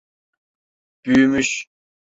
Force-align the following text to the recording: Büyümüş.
Büyümüş. 1.05 1.67